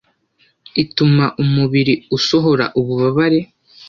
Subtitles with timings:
[0.83, 3.39] ituma umubiri usohora ububabare